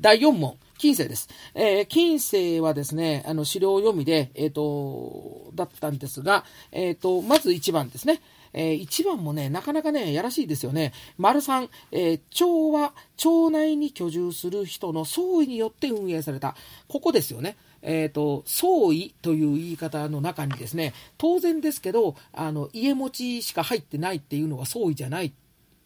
[0.00, 0.56] 第4問。
[0.78, 1.28] 近世です。
[1.54, 8.22] えー、近世はですね、あの、資料読みで、えっ、ー、と、だったんですが、えっ、ー、と、まず1番ですね。
[8.54, 10.94] えー、1番もね、なかなかね、やらしいですよね。
[11.18, 16.56] 丸3、えー、腸は腸内に居住する人の総意によって運営された。
[16.88, 17.58] ここですよね。
[17.82, 25.34] えっ、ー、と、総意という言い方の中にですね、当然ですけど、あの、家持ちしか入ってないっていうのは総意じゃない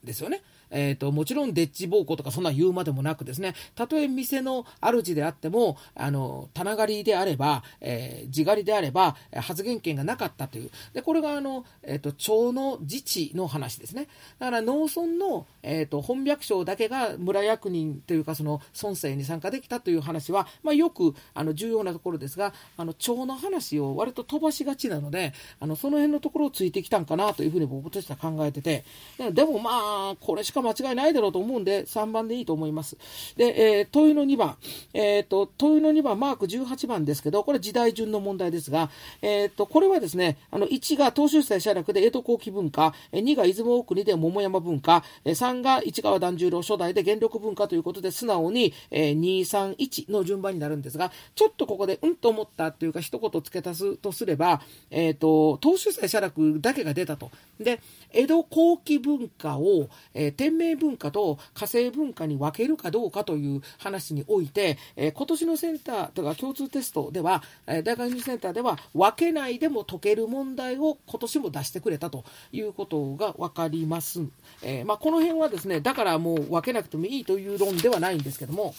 [0.04, 0.40] ですよね。
[0.70, 3.54] えーと、もちろんデッチ暴行とかそんな言うまでもなくですね。
[3.74, 10.70] たとえ店の主であってもあの棚狩りであれば、えー、地狩りであれば発言権がなかったという。
[10.92, 14.08] でこれがあの、えーと、町の自治の話ですね。
[14.38, 28.84] だから農村の、えーと、本百姓だけが村役人というかその村政に参加できたという話は、まあ、よくあの重要なところですがあの町の話を割と飛ばしがちなのであのその辺のところをついてきたんかなというふうに僕としては考えてて。
[29.32, 32.96] でもまあこれしか間違いないだろうと思うんで、3番でいいと思います。
[33.36, 34.56] で、えー、問いの2番。
[34.92, 38.90] え、ー、と、問いの2番、マーク18番ですけど、これ時代順の問題ですが、
[39.22, 57.30] え、ー、と、これはですね、あの、1が東州祭写楽で江戸後期文化、2が出雲大国で桃山文化、3が市川團十郎初代で元禄文化ということで、素直に、えー、2、3、1の順番になるんですが、ちょっとここで、うんと思ったというか、一言付け足すとすれば、えっ、と、東州祭写楽だけが出たと。
[57.58, 57.80] で、
[58.12, 74.20] 江戸後期文化を、えー、天明文化と火星文化に分けるかどうかという話において、えー、今年のセンターとか共通テストでは、えー、大学入試センターでは分けないでも解ける問題を今年も出してくれたということが分かります。
[74.62, 78.74] えー、まあ、この辺はですね、だからもう分けなくてもいいという論ではないんですけども、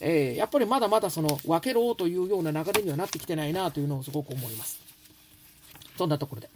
[0.00, 4.80] えやっぱりまだまだその分けろというような流れにはなってきてないなというのをすごく思います。
[5.98, 6.48] そんなところで。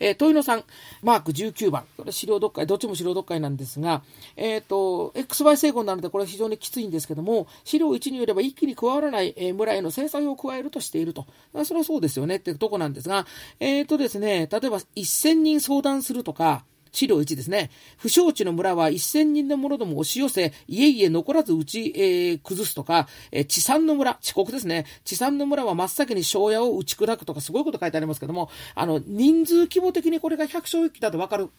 [0.00, 0.64] えー、問いの3、
[1.02, 1.84] マーク19番。
[1.96, 4.02] これ資料読解、どっちも資料読解なんですが、
[4.36, 11.26] えっ、ー、と、XY 整合なのでこれは非常にきついんですけども、資料1によれば一気に加わらない、え、村への制裁を加えるとしていると。
[11.64, 13.26] それはそうですよねってとこなんですが、
[13.60, 17.70] えっ、ー、とですね、例えば1000人相談するとか、資料1ですね。
[17.98, 24.84] 不承知の村は1000人の者ども押し寄せ、家々残らず打ち、えー、崩すとか、えー、地産の村、遅刻ですね。
[25.04, 31.50] 地産の村は真っ先に庄屋を打ち砕くとか、すごいこと書いてありますけども、あの、人数規模的にこれが百姓一揆だとわかる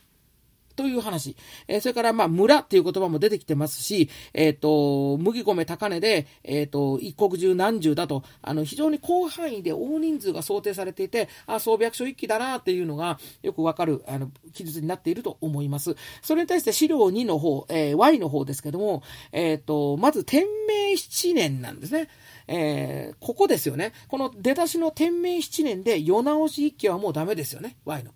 [0.76, 1.36] という話。
[1.68, 15.96] えー、それから、まあ、村っていう言葉も出てきてますし、えっ、ー、と、麦米高値で、えっ、ー、と、一国中何十だと、あの、非常に広範囲で大人数が想定されていて、あ、総百姓一揆だなっていうのがよくわかる、あの、記述になっていると思います。
[16.22, 22.10] それに対して資料2の方、えー、Y の方ですけども、えっ、と、まず、天明7年なんですね。
[22.48, 23.94] えー、ここですよね。
[24.08, 27.78] この出だしの天明7年で世直し一揆はもうダメですよね。
[27.86, 28.12] Y の。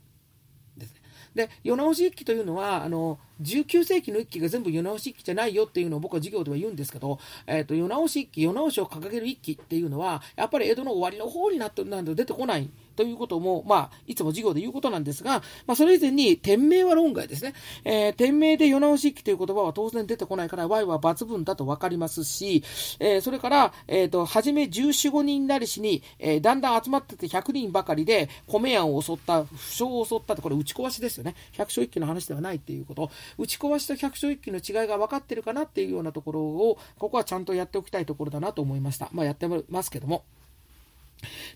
[1.38, 17.54] で、世直し一揆というのは、あの、19世紀の一揆が全部世直し一揆じゃないよっていうのを僕は授業では言うんですけど、えっ、ー、と、世直し一揆、世直しを掲げる一揆っていうのは、やっぱり江戸の終わりの方になってなんと出てこないということも、まあ、いつも授業で言うことなんですが、まあ、それ以前に、天命は論外ですね。
[17.86, 22.64] えー、天命で世直し一揆という言葉は当然出てこないから、Y は抜群だと分かりますし、
[23.00, 31.36] えー、それから、えっ、ー、と、はじめ14、5人なりしに、えー、だんだん集まってて100人ばかりで、米屋を襲った、負傷を襲ったって、これ打ち壊しですよね。
[31.52, 33.12] 百姓一揆の話ではないっていうこと。
[33.38, 39.10] 打ち壊しと百姓一揆の違いが分かってるかなっていうようなところを、ここはちゃんとやっておきたいところだなと思いました。
[39.12, 40.24] まあ、やってますけども。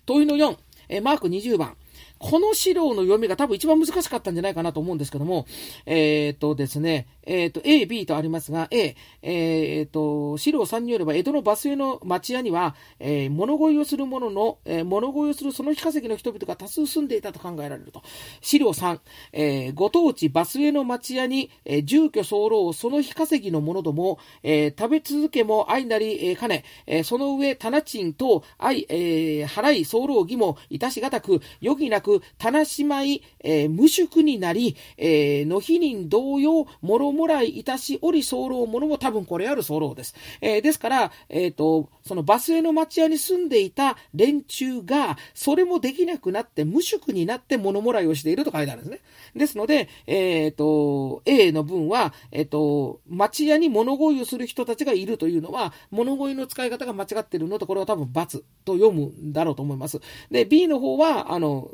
[0.06, 0.56] 問いの4、
[0.94, 1.74] えマーク20番。
[2.22, 5.44] この資料の読みが多分一番難しかったんじゃないかなと思うんですけども、
[5.86, 18.02] えっ、ー、とですね、えっ、ー、と、A、B とありますが、A、えっ、ー、と、資料3によれば、江戸のバスへの町屋には、えー、物乞いをする者の、えー、物乞いをするその日稼ぎの人々が多数住んでいたと考えられると。
[18.40, 19.00] 資料3、
[19.32, 40.14] えー、ご当地バスへの町屋に、えー、住居候、その日稼ぎの者ども、えー、食べ続けも愛なり、えー、かね、えー、その上、棚賃と愛、えー、払い候義もいたしがたく、余儀なく、棚しまい、えー、無宿になり、えー、の日人同様、もろもらいいたしおり候ものも多分これある候です。
[40.40, 49.00] えー、ですから、えっ、ー、と、そのバスへの町屋に住んでいた連中が、それもできなくなって無宿になって物もらいをしていると書いてあるんですね。
[49.36, 60.00] ですので、えっ、ー、と、A の文は、えっ、ー、と、町屋に物乞いをする人たちがいるというのは、物乞いの使い方が間違っているのと、これは多分×と読むんだろうと思います。
[60.30, 61.70] で、B の方は、あの、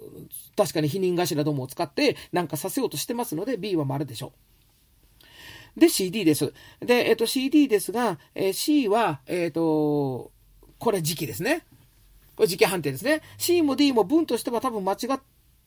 [0.56, 4.57] 確かに否認頭どもを使ってなんかさせようとしてますので B は丸でしょう。
[5.76, 6.53] で、CD です。
[6.81, 10.32] で、えっ、と、CD ですが、えー、C は、えっ、と、
[10.79, 11.65] これ時期ですね。
[12.37, 13.23] これ時期判定ですね。
[13.37, 15.20] C も D も文としては多分間違っ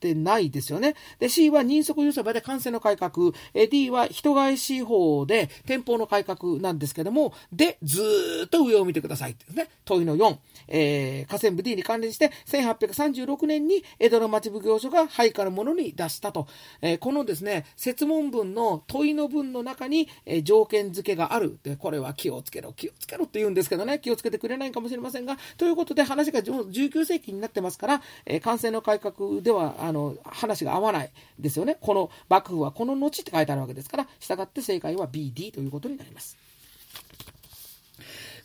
[0.08, 0.96] ってないですよね。
[1.20, 3.32] で、C は人足輸送場で感染の改革、
[3.70, 8.02] D は人返し法で店舗の改革なんですけども、で、ず
[8.46, 9.68] っと上を見てくださいってですね。
[9.84, 10.36] 問いの4、
[10.68, 16.48] えー、河川部 D に関連して、1836年に江戸の町奉行所が配下のものに出したと。
[16.80, 21.58] えー、このですね、説問文の問いの文の中に、えー、条件付けがある。
[21.62, 31.76] で、これは気をつけろ、気をつけろって言うんですけどね、気をつけてくれないかもしれませんが、ということで話が19世紀になってますから、えー、感染の改革では、あの、話が合わないですよね。
[31.80, 36.36] この幕府はこの後って書いてあるわけですから、従って正解は BD ということになります。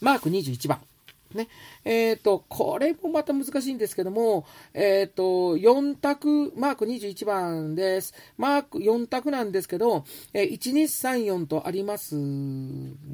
[0.01, 0.79] マーク21番。
[1.35, 1.47] ね。
[1.83, 8.13] えっ、ー、と、これもまた難しいんですけども、えっ、ー、と、4択、マーク21番です。
[8.37, 12.15] マーク4択なんですけど、えー、1234とあります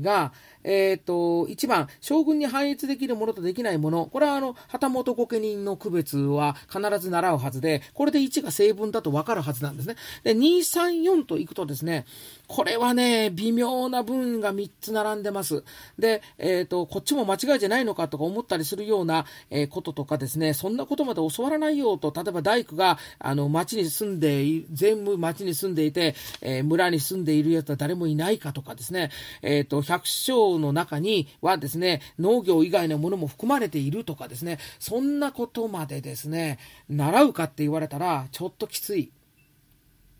[0.01, 0.33] が、
[0.63, 1.13] えっ、ー、と、
[1.47, 4.05] 1番、将軍に反越できるものとできないもの。
[4.05, 9.95] これはあの、旗本御家人の区別は必ず習うはずで、これで1が成分だと分かるはずなんですね。
[10.23, 12.05] で、2、3、4といくとですね、
[12.47, 15.63] これはね、微妙な文が3つ並んでます。
[15.97, 29.11] で、えっ、と、こっちも間違いじゃないのかとか思ったりするような、え、こととかですね、そんなことまで教わらないよと、例えば大工が、あの、町に住んで、全部町に住んでいて、えー、村に住んでいるやつは誰もいないかとかですね、
[29.41, 36.59] えっ、と、百姓の中にはですね、農業以外のものも含まれているとかですね、そんなことまでですね、
[36.89, 39.11] 習うかって言われたら、ちょっときつい。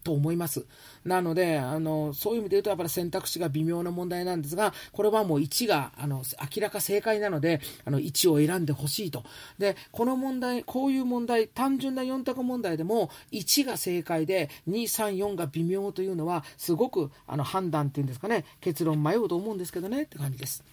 [0.03, 0.65] と思います。
[1.06, 6.24] なので、あの、そういう意味で言うと、やっぱり選択肢が微妙な問題なんですが、これはもう1が、あの、
[6.56, 9.24] 明らか正解なので、あの、1を選んでほしいと。
[9.58, 20.64] で、この問題、こういう問題、単純な4択問題でも、1が正解で、2、3、4が微妙というのは、すごく、あの、判断っていうんですかね、結論迷うと思うんですけどね、って感じです。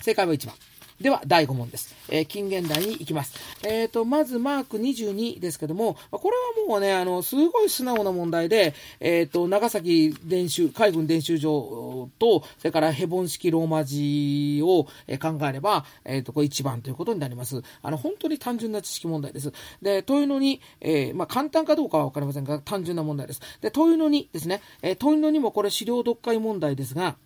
[0.00, 0.54] 正解は1番。
[1.00, 1.94] では、第5問です。
[2.10, 3.34] えー、近現代に行きます。
[3.66, 17.62] えっ、ー、と、まずマーク22ですけども、これはもうね、あの、すごい素直な問題で、えっ、ー、と、長崎伝習、海軍伝習場と、それからヘボン式ローマ字を考えれば、えっ、と、これ1番ということになります。
[17.80, 19.54] あの、本当に単純な知識問題です。
[19.80, 23.40] で、問いの2、えまあ、簡単かどうかはわかりませんが、単純な問題です。
[23.62, 24.60] で、問いの2ですね。
[24.82, 27.16] え問いの2もこれ資料読解問題ですが、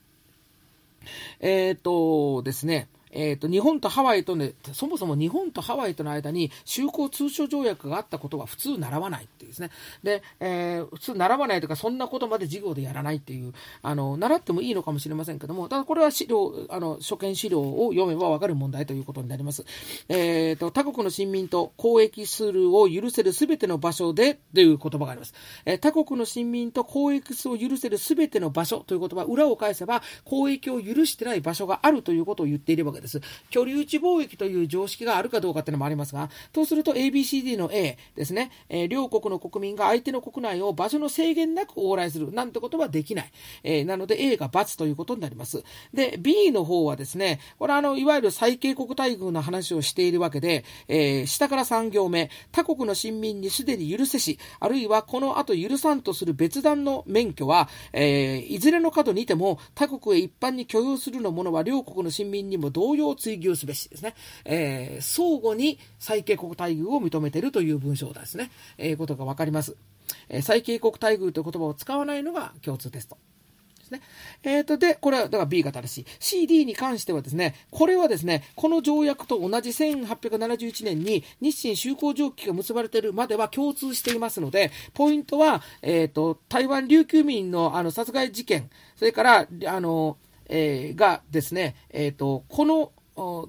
[1.41, 9.71] えっ、とですね、え、ー、と、日本とハワイとね、そもそも日本とハワイとの間に修好通商条約があったことは普通習わないっていうですね。
[10.03, 13.53] で、えー、普通習わないとか、そんなことまで授業でやらないっていう、
[13.83, 19.65] あの、習ってもいいのかもしれませんけども、ただこれは資料、あの、初見資料を読めばわかる問題ということになります。
[20.09, 25.35] えっ、ー、と、他国の親民と交易するを許せるすべての場所でという言葉があります。
[25.65, 33.04] えー、他国の親民と交易するを許せるすべての場所という言葉、裏を返せば、交易を許してない場所があるということを言っているわけです。
[33.05, 33.21] です。
[33.51, 43.31] 居留地貿易という常識があるかどうかっていうのもありますが、とすると ABCD の A ですね、えー、両国の国民が相手の国内を場所の制限なく往来するなんてことはできない。
[43.62, 45.62] えー、なので A が×ということになります。
[45.93, 64.14] で、B の方はですね、これはあの、いわゆる最恵国待遇の話をしているわけで、えー、下から3行目、他国の親民にすでに許せし、あるいはこの後許さんとする別段の免許は、えー、いずれの角にても他国へ一般に許容するのものは両国の親民にも同様追求すべしですね。
[64.44, 68.50] えー、相互に最恵国待遇を認めているという文章ですね。
[68.79, 69.76] えー、ことがわかります。
[70.29, 73.19] えー、最恵国待遇という言葉を使わないのが共通テスト。
[73.85, 74.00] ですね。
[74.43, 76.06] え、ー、と、で、これは、だから B が正しい。
[76.19, 90.17] CD に関してはですね、これはですね、この条約と同じ1871年に日清修好条規が結ばれているまでは共通していますので、ポイントは、えっ、ー、と、台湾琉球民のあの殺害事件、それから、あの、
[90.48, 93.48] えー、がですね、えっ、と、この、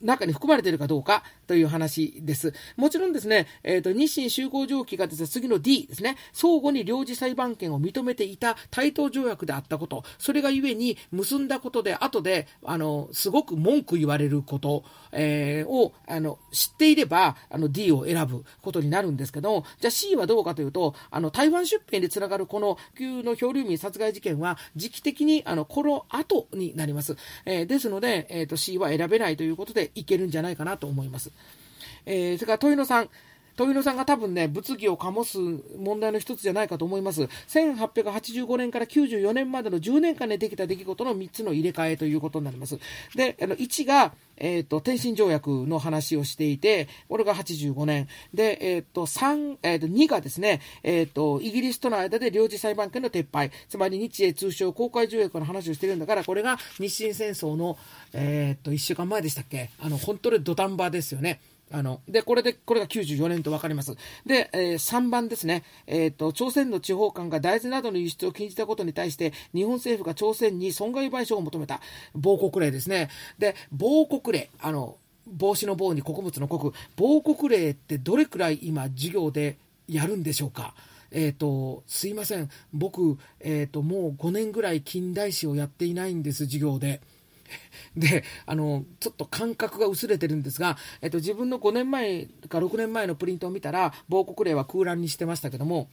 [0.00, 1.22] 中に含まれているかどうか
[1.52, 2.54] という話です。
[2.78, 14.82] もちろんですね、えっ、ー、と、日清修好条規がですね、次の D ですね、相互に領事裁判権を認めていた対等条約であったこと、それがゆえに結んだことで、後で、あの、すごく文句言われること、
[15.12, 27.18] えー、を、あの、知っていれば、あの、D を選ぶことになるんですけど、じゃあ C はどうかというと、あの、台湾出兵につながるこの旧の漂流民殺害事件は、時期的に、あの、この後になります。
[27.44, 31.30] えー、ですので、えっ、ー、と、C は選べないということで、いけるんじゃないかなと思います。
[32.06, 33.08] えー、それから問野さん。
[33.56, 35.38] 富野さんが多分ね、物議を醸す
[35.76, 37.22] 問題の一つじゃないかと思います。
[37.48, 42.78] 1885年から94年までの10年間でできた出来事の3つの入れ替えということになります。
[43.14, 48.08] で、あの1が、えっ、ー、と、天津条約の話をしていて、これが85年。
[48.32, 57.76] で、えっ、ー、と、3、えっ、ー、と、2がですね、えっ、と、イギリスとの間で領事裁判権の撤廃、つまり日英通商公開条約の話をしてるんだから、これが日清戦争の、
[58.14, 59.70] えっと、1週間前でしたっけ？
[59.78, 61.40] あの、本当に土壇場ですよね。
[61.72, 63.96] あの、で、これで、これが94年と分かります。
[64.26, 65.64] で、えー、3番ですね。
[65.86, 71.80] えっ、ー、と、朝鮮の地方官が大豆などの輸出を禁じたことに対して、日本政府が朝鮮に損害賠償を求めた、
[72.14, 73.08] 亡国令ですね。
[73.38, 79.56] で、亡国令、あの、帽子の棒に穀物の国、亡国令ってどれくらい今、授業で
[79.88, 80.74] やるんでしょうか。
[81.10, 82.50] え、ー、と、すいません。
[82.72, 87.00] 僕、え、ー、と、もう5年ぐらい近代史をやっていないんです、授業で。
[87.96, 95.88] で、あの、ちょっと感覚が薄れてるんですが、えっと、自分の5年前か6年前のプリントを見たら、亡国令は空欄にしてましたけども、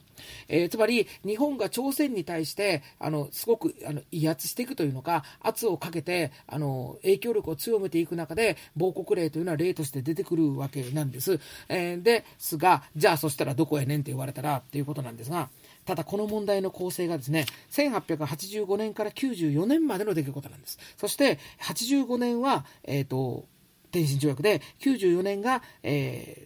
[0.47, 11.39] えー、つまり、日本が朝鮮に対して、あの、すごく、あの、威圧していくというのか、圧をかけて、あの、影響力を強めていく中で、亡国令というのは例として出てくるわけなんです。
[11.67, 15.49] えー、ですが、じゃあそしたらどこへねんって言われたらっていうことなんですが、
[15.89, 20.77] ただこの問題の構成がですね、1885年から94年までの出来事なんです。
[20.97, 23.47] そして、85年は、えっ、ー、と、
[23.89, 26.45] 天津条約で、94年が、え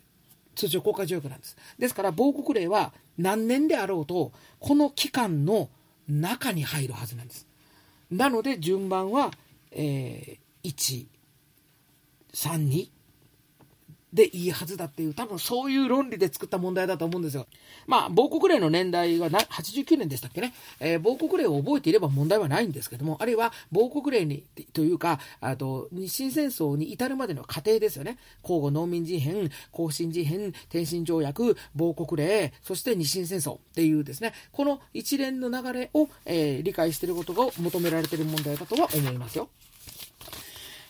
[0.56, 1.58] ー、通常公開条約なんです。
[1.78, 4.32] ですから、亡国令は何年であろうと、
[4.62, 5.68] この期間の
[6.08, 7.46] 中に入るはずなんです。
[8.10, 9.30] なので、順番は、
[9.72, 11.06] えー、1、
[12.34, 12.88] 3、2、
[14.14, 17.48] でいいはずだっていう、多分そういう論理で作った問題だと思うんですよ。
[17.88, 20.54] まあ、亡国令の年代はな89年でしたっけね。
[20.80, 24.44] えー、亡国令を覚えていれば問題はないんですけども、あるいは亡国令に、
[24.74, 28.18] というか、あと、日清戦争に至るまでの過程ですよね。
[28.44, 39.50] 皇后農民事変、甲信事変、天津条約、亡国令、そして日清戦争っていうですね、この一連の流れを、えー、理解していることが求められている問題だとは思いますよ。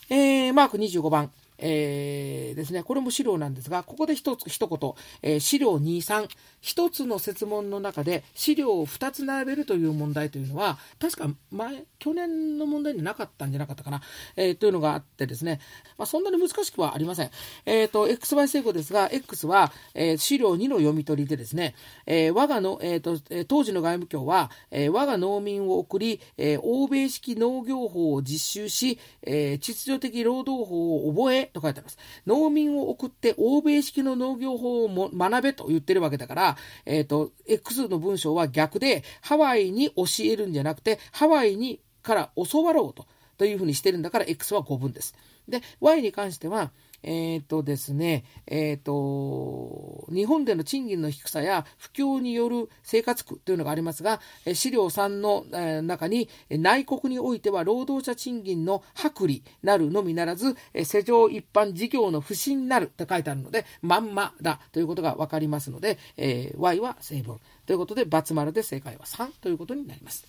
[0.10, 1.32] えー、マーク25番。
[1.66, 6.28] えー、ですね、これも資料なんですが、ここで一つ、一言、えー、資料2、3、
[6.60, 14.02] 一つの設問の中で資料を2つ並べるという問題というのは、確か前、去年の問題になかったんじゃなかったかな、
[14.36, 15.62] えー、というのがあってですね、
[15.98, 17.32] まあ、そんなに難しくはありません。
[17.66, 23.18] えっ、ー、と、XY 成功ですが、X は、えー、資料2の読み取りでですね、えー、我がの、えっ、と、
[23.48, 31.98] 当時の外務省は、え我が農民を送り、え欧米式農業法を実習し、え秩序的労働法を覚え、と書いてあります。
[32.28, 43.06] 農民を送って欧米式の農業法をも学べと言ってるわけだから、えっ、ー、と、X の文章は逆で、ハワイに教えるんじゃなくて、ハワイにから教わろうと。
[43.38, 45.16] というふうにしてるんだから X は5分です。
[45.48, 46.72] で、Y に関しては、
[47.04, 54.22] えっ、ー、とですね、えっ、ー、と、日本での賃金の低さや不況による生活苦というのがありますが、
[54.54, 55.46] 資料3の
[55.82, 67.40] 中に、内国においては労働者賃金の薄利なるのみならず、世情一般事業の不振なると書いてあるので、まんまだということがわかりますので、えー、Y は成分。
[67.66, 70.26] ということで、×丸で正解は3ということになります。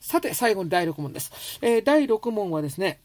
[0.00, 1.58] さて、最後に第6問です。
[1.60, 3.00] えー、第6問はですね、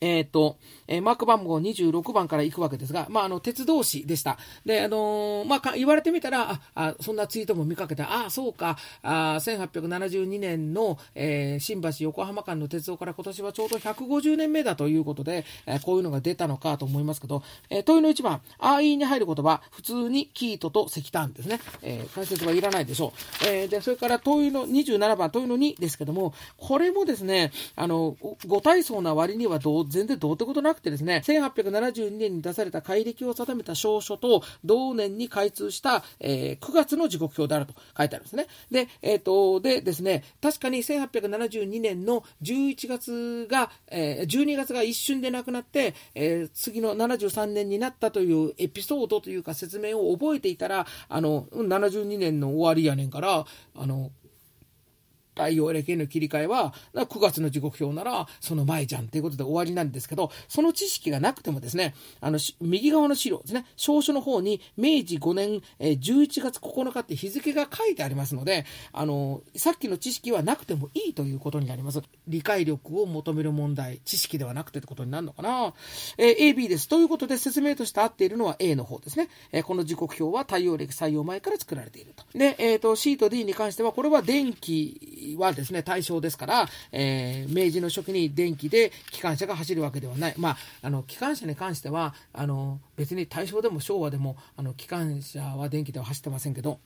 [0.00, 4.38] えっ、ー、と、えー、マーク番号26番から行くわけですが、まあ、あの、鉄道史でした。
[4.64, 21.60] で、あのー、まあ、言われてみたら、あ、あそんなツイートも見かけて、ああ、そうか、あ1872年の、え、新橋横浜間の鉄道から今年はちょうど150年目だということで、え、こういうのが出たのかと思いますけど、え、問いの1番、あいに入る言葉、普通にキートと石炭ですね。
[21.82, 23.46] え、解説はいらないでしょう。
[23.46, 38.46] え、で、それから問いの27番、問いの2ですけども、これもですね、あの、ご体操な割にはど全然どうってことなくてですね、1872年に出された改暦を定めた証書と、同年に開通した、えー、9月の時刻表であると書いてあるんですね。
[38.70, 54.10] で、えっ、と、でですね、確かに1872年の11月が、えー、12月が一瞬でなくなって、えー、次の73年になったというエピソードというか説明を覚えていたら、あの、72年の終わりやねんから、あの、
[55.34, 72.02] 太陽暦への切り替えは、9月の時刻表なら、その前じゃんっていうことで終わりなんですけど、その知識がなくてもですね、あの、右側の資料ですね、証書の方に、明治5年、11月9日って日付が書いてありますので、あの、さっきの知識はなくてもいいということになります。
[72.28, 75.74] 理解力を求める問題、知識ではなくてってことになるのかな。
[76.18, 76.88] えー、AB です。
[76.88, 79.28] ということで説明として合っているのは A の方ですね。
[79.52, 82.24] えー、この時刻表は太陽暦採用前から作られていると。
[82.36, 85.00] で、えっ、ー、と、C と D に関しては、これは電気、
[85.38, 90.34] はですね、対象ですから、えー、明治の初期に電気で機関車が走るわけではない。
[90.36, 96.78] まあ、あの、機関車に関しては、あの、別に大正でも昭和でも、あの、機関車は電気では走ってませんけど、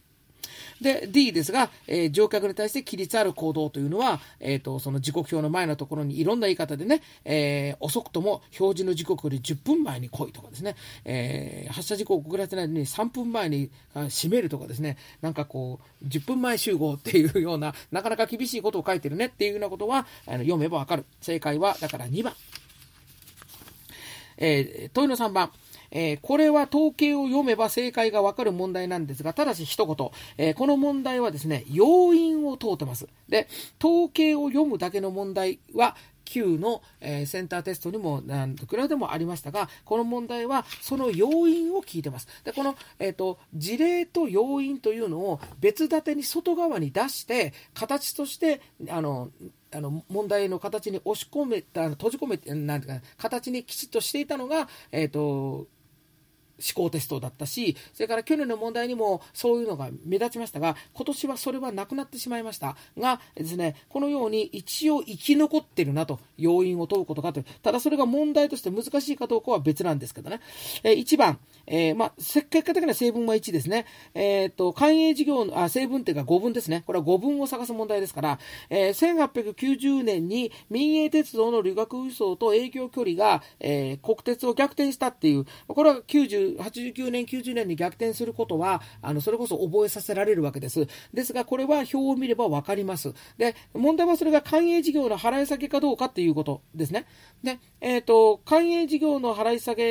[0.80, 21.04] で、D ですが、えー、乗客に対して規律ある行動というのは、えっ、ー、と、その時刻表の前のところにいろんな言い方でね、えー、遅くとも表示の時刻より10分前に来いとかですね、えー、発車時刻を遅らせないのに3分前に閉めるとかですね、なんかこう、10分前集合っていうような、なかなか厳しいことを書いてるねっていうようなことは、あの読めばわかる。
[21.20, 22.34] 正解は、だから2番。
[24.38, 25.50] えー、問いの3番。
[25.90, 33.06] えー、これは統計を読めば正解がわかる問題なんですが、ただし一言、えー、この問題はですね、要因を問うてます。
[33.28, 33.48] で、
[33.82, 35.96] 統計を読むだけの問題は、
[36.28, 42.28] 9の、え、センターテストにも何いくらでもありましたが、この問題はその要因を聞いてます。
[42.44, 49.30] で、この、えっ、ー、と、事例と要因というのを別立てに外側に出して、形として、あの、
[49.70, 55.66] あの問題の形に押し込めた、閉じ込めて、なんていうか、形にきちっとしていたのが、えっ、ー、と、
[56.74, 70.40] 考テストだったし、それから去年の問題にもそういうのが目立ちましたが、今年はそれはなくなってしまいましたが、ですね、このように一応生き残ってるなと、要因を問うことかという、ただそれが問題として難しいかどうかは別なんですけどね。
[70.82, 73.86] えー、1番、えー、まあ、結果的には成分は1ですね。
[74.14, 76.82] えっ、ー、と、官営事業の、あ、成分っていうか5分ですね。
[76.86, 78.38] これは5分を探す問題ですから、
[78.70, 90.86] えー、1890年に民営鉄道の旅客輸送と営業距離が、えー、国鉄を逆転したっていう、これは90 89年、90年に逆転することは、あの、それこそ覚えさせられるわけです。
[91.12, 93.12] ですが、これは表を見ればわかります。
[93.36, 97.06] で、問題はそれが官営事業の払い下げかどうかっていうことですね。
[97.42, 99.84] で、えっ、ー、と、官営事業の払い下げ、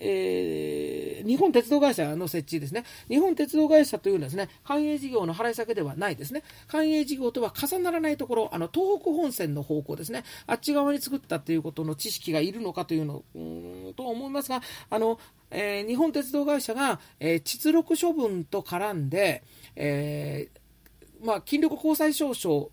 [0.00, 2.84] えー、日本鉄道会社の設置ですね。
[3.08, 6.42] 日本鉄道会社というのはですね、官営事業の払い下げではないですね。
[6.66, 10.24] 官営事業とは重ならないところ、あの、東北本線の方向ですね。
[10.46, 15.18] あっち側に作ったということの知識がいるのかというの、うと思いますが、あの、
[15.52, 19.42] えー、日本鉄道会社が、えー、実力処分と絡んで、
[19.76, 22.70] えー、まあ、筋力交際証書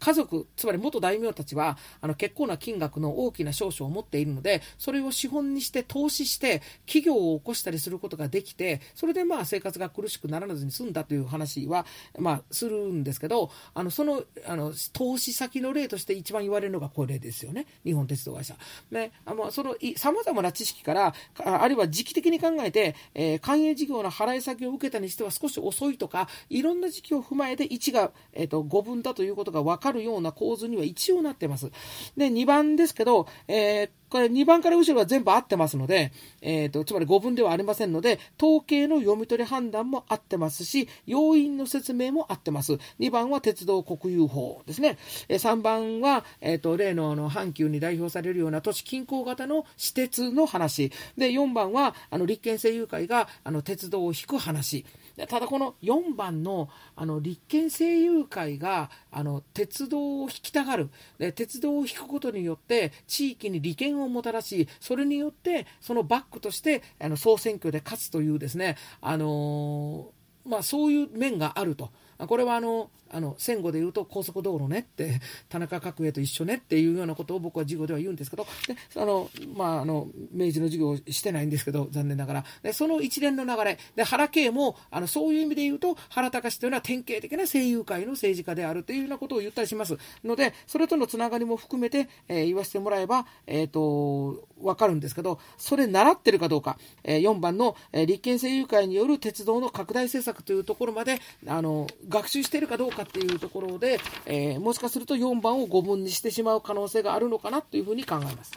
[0.00, 11.86] 家族、つまり元大名たちは、あの、結構な金額の大きな証書を持っているので、それを資本にして投資して、企業を起こしたりすることができて、それでまあ生活が苦しくならずに済んだという話は、
[12.18, 17.66] まあ、するんですけど、あの、その、あの、投資先の例として一番言われるのがこれですよね。
[17.84, 18.56] 日本鉄道会社。
[18.90, 21.14] ね、あの、その、様々な知識から、
[21.44, 31.70] あるいは時期的に考えて、えー、官営事業の払い先を受けたにしては少し遅いとか、いろんな時期を踏まえて1が、えっ、ー、と、5分だということが分かかるような構図には一応なってます。
[32.16, 42.74] で、2番ですけど、えー、これ2番から後ろは全部合ってますので、えーと、つまり5分ではありませんので、統計の読み取り判断も合ってますし、要因の説明も合ってます。
[42.98, 44.98] 2番は鉄道国有法ですね。
[45.28, 50.90] え3番は、えーと、例のあの阪急に代表されるような都市近郊型の私鉄の話。
[51.16, 54.84] で、4番はあの立憲政友会があの鉄道を引く話。
[55.28, 71.90] ただこの4番のあの立憲政友会があの鉄道を引きたがるで鉄道を引くことによって地域に利権をもたらしそれによってそのバックとしてあの総選挙で勝つというですね、あのー、まあ、そういう面があると。
[72.26, 82.44] これはあのあの戦後でいうと高速道路ねって 田中角栄と一緒ねっていうようなことを僕は授業では言うんですけどであの、まあ、あの明治の授業をしてないんですけど残念ながら。
[82.62, 83.78] でその一連の流れ。
[83.96, 89.96] で原敬もあのそういう意味で言うと原隆というのは典型的な政友会の政治家であるというようなことを言ったりします。
[90.24, 108.52] のでそれとのつながりも含めて、えー、言わせてもらえば、えーと、分かるんですけどそれ習ってるかどうか、えー、4番の、えー、立憲政友会による鉄道の拡大政策というところまであの学習しているかどうかっていうところで、えー、もしかすると4番を5分にしてしまう可能性があるのかなというふうに考えます。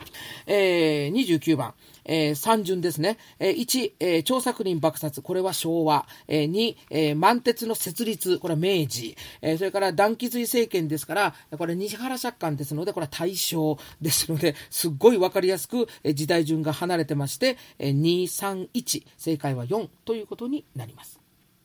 [0.48, 3.18] えー、29番、えー、3順ですね。
[3.40, 6.08] えー、1、えー、調作林爆殺、これは昭和。
[6.28, 9.16] えー、2、えー、満鉄の設立、これは明治。
[9.42, 21.23] えー、それから団気髄政権ですから、これ西原借款ですので、これは大正ですので、すっごいわかりやすく、えー、時代順が離れてまして、えー、2、3、1、正解は4ということになります。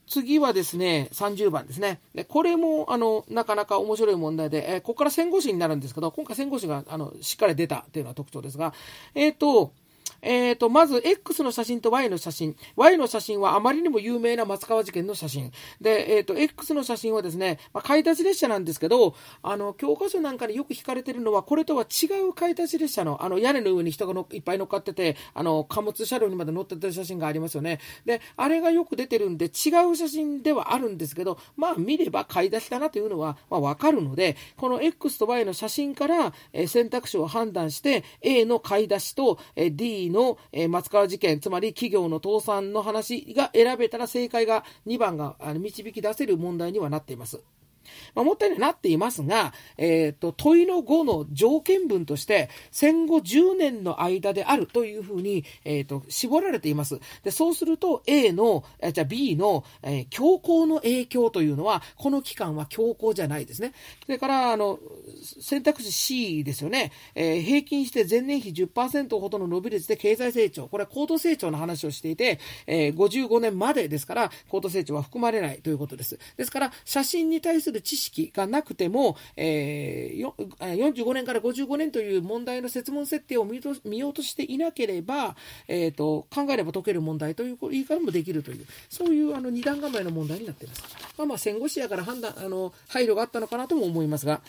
[0.09, 2.01] 次はですね、30番ですね。
[2.14, 8.73] でこれも、あの、なかなか面白い問題で、えー、ここから戦後史になるんですけど、今回戦後史が、あの、しっかり出たというのは特徴ですが、
[9.14, 9.73] えっ、ー、と、
[10.22, 12.57] え、ー、と、まず X の写真と Y の写真。
[12.76, 15.52] Y の写真はあまりにも有名な松川事件の写真。
[15.81, 27.78] で、え、ー、と、X の写真はですね、まあ、買い出し列車なんですけど、あの、教科書なんかによく引かれてるのは、これとは違う買い出し列車の、あの、屋根の上に人がのいっぱい乗っかってて、あの、貨物車両にまで乗ってた写真がありますよね。
[28.04, 47.40] で、あれがよく出てるんで、違う写真ではあるんですけど、まあ、見れば買い出しだなというのは、まあ、わかるので、この X と Y の写真から、えー、選択肢を判断して、A の買い出しと、えー、D の、え、松川事件、つまり企業の倒産の話が選べたら正解が2番が導き出せる問題にはなっています。
[48.14, 57.01] まあ、もったいなっていますが、え、ー、と、問いの5の条件文として、戦後10年の間であるというふうに、え、ー、と、絞られています。
[57.23, 63.73] で、そうすると A の、えじゃ B の、えー、強行の影響というのは、この期間は強行じゃないですね。
[64.05, 64.79] それから、あの、
[65.41, 76.19] 選択肢 C ですよね、えー、平均して前年比10%ほどの伸び率で経済成長、これは高度成長の話をしていて、えー、55年までですから、高度成長は含まれないということです。
[76.37, 85.37] ですから、写真に対する知識がなくても、えー、45年から55年という問題の設問設定を見ようとしていなければ、
[85.67, 90.83] えーと、考えれば解ける問題という言い方もできるという、そういうあの二段構えの問題になっています。
[91.17, 94.41] まあ、まあ戦後視野から判断あの配慮があったのかなとも思いますが、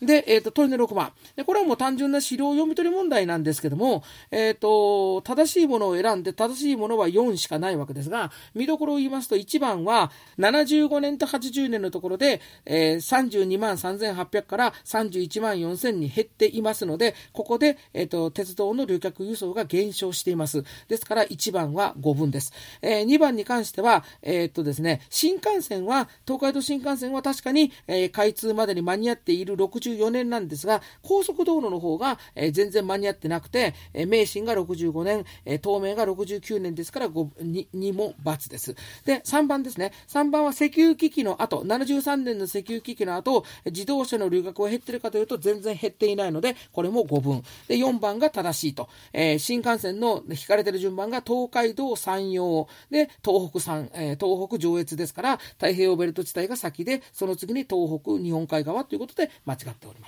[0.00, 20.62] で、えーと、問いの6番で、これはもう単純な資料読み取り問題なんですけども、えーと、正しいものを選んで、正しいものは4しかないわけですが、見どころを言いますと、1番は75年と80年のところで、えー、32万3800から31万4000に減っていますので、ここで、えーと、鉄道の旅客輸送が減少しています。
[20.88, 22.52] ですから1番は5分です。
[22.82, 32.18] えー、2番に関しては、えー、っとですね、新幹線は、東海道新幹線は確かに、えー、開通までに間に合っている64年なんですが、高速道路の方が、
[32.52, 33.74] 全然間に合ってなくて、
[34.06, 35.24] 名神が65年、
[35.62, 38.74] 東名が69年ですから 2, 2も×です。
[39.04, 39.92] で、3番ですね。
[40.08, 47.42] 3番は石油危機の後、73年の石油危機の後、自動車の留学は減ってるかというと全然減っていないので、これも5分。
[47.66, 48.88] で、4番が正しいと。
[49.12, 60.07] えー、新幹線の引かれてる順番が東海道山陽で、東北山、えー、東北上越ですから、太平洋ベルト地帯が先で、その次に東北、日本海側ということで間違っておりま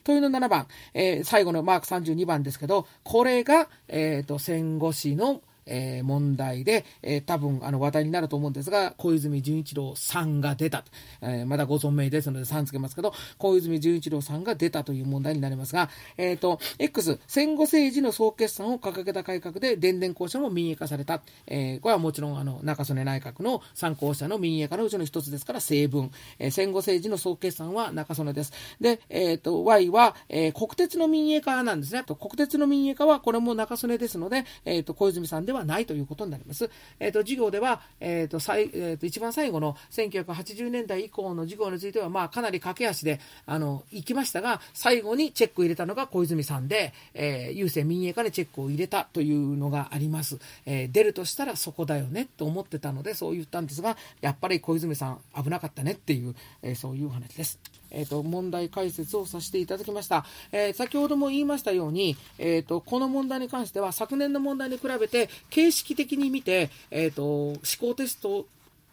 [0.00, 0.04] ん。
[0.04, 10.84] 問いの7番、えー、最後のマーク32番ですけど、これが、えーと戦後史のえー、問題で、えー、多分あの話題になると思うんですが、小泉純一郎さんが出た。
[11.22, 21.22] えー、まだご存命ですので3つけますけど、小泉純一郎さんが出たという問題になりますが、えっ、ー、と、X、戦後政治の総決算を掲げた改革で電電公社も民営化された。
[21.46, 26.10] えー、これはもちろんあの中曽根内閣の参考者の民営化のうちの一つですから成分。
[26.38, 28.52] えー、戦後政治の総決算は中曽根です。
[28.80, 32.04] で、えっ、ー、と、Y は、えー、国鉄の民営化なんですね。
[32.04, 36.70] と国鉄の民営化はこれも中曽根ですので、えっ、ー、と、小泉さんではないということになります。
[36.98, 50.38] えっ、ー、と、授業では、えっ、ー、と、最、えっ、ー、と、一番最後の1980年代以降の授業については、まあ、かなり駆け足で、あの、行きましたが、最後にチェックを入れたのが小泉さんで、えー、郵政民営化でチェックを入れたというのがあります。
[50.66, 57.58] えー、出るとしたらそこだよねと思ってたので、そう言ったんですが、やっぱり小泉さん危なかったねっていう、えー、そういう話です。
[57.90, 60.24] えーと、問題解説をさせていただきました。
[60.52, 68.46] えー、先ほども言いましたように、えーと、この問題に関しては昨年の問題に比べて形式的に見て、えーと思考テスト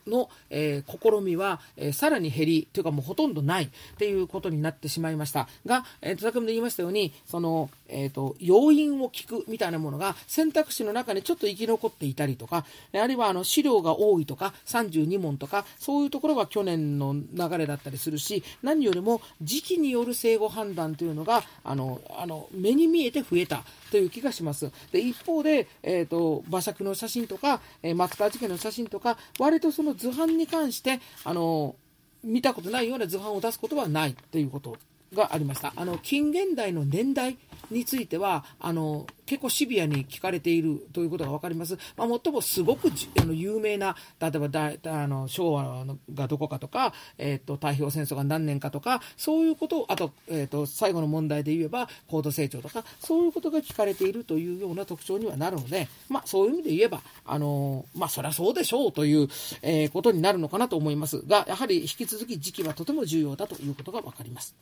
[0.08, 5.48] の、えー、試みは、えー、さらに減り、というかもうほとんどないっていうことになってしまいました。
[5.66, 24.72] が、えー、と先ほど言いましたように、その、えっ、ー、と、要因を聞くみたいなものが選択肢の中にちょっと生き残っていたりとか、あるいはあの資料が多いとか、32問とか、そういうところが去年の流れだったりするし、何よりも時期による生後判断というのが、あの、あの、目に見えて増えたという気がします。
[24.92, 31.76] で、一方で、えっ、ー、と、馬借の写真とか、えー、松川事件の写真とか、割とその図版に関して、あの、
[32.24, 34.78] 見たことないような図版を出すことはないということ
[35.14, 35.74] がありました。
[35.76, 37.38] あの、近現代の年代
[37.72, 41.78] については、あの、結構シビアに聞かれているということが分かります。
[41.98, 42.90] まあ、もっともすごく
[43.20, 59.28] あの有名な、例えばだあの昭和がどこかとか、えーと、太平洋戦争が何年かとか、そういうことを、あと,、えーと、最後の問題で言えば高度成長とか、そういうことが聞かれているというような特徴にはなるので、まあ、そういう意味で言えば、あのまあ、そりゃそうでしょうという、
[59.62, 64.56] えー、ことになるのかなと思いますが、やはり引き続き時期はとても重要だということが分かります。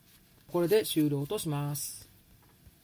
[0.51, 2.04] これで終了とします。